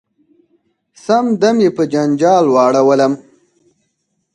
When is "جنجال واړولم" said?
1.93-3.13